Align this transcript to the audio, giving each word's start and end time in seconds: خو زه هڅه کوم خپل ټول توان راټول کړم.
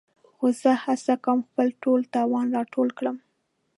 خو 0.35 0.45
زه 0.61 0.71
هڅه 0.85 1.13
کوم 1.25 1.39
خپل 1.47 1.67
ټول 1.83 1.99
توان 2.15 2.47
راټول 2.57 2.89
کړم. 2.97 3.17